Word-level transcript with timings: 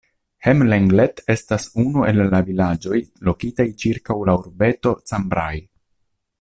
Hem-Lenglet 0.45 1.21
estas 1.33 1.67
unu 1.83 2.07
el 2.13 2.23
la 2.31 2.41
vilaĝoj 2.49 3.03
lokitaj 3.29 3.69
ĉirkaŭ 3.85 4.19
la 4.31 4.39
urbeto 4.43 4.99
Cambrai. 5.13 5.65